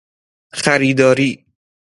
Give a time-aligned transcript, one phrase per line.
[0.53, 1.45] خریداری